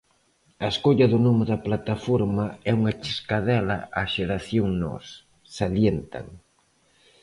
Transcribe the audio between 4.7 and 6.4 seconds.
Nós, salientan.